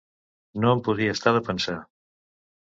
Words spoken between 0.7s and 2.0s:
em podia estar de pensar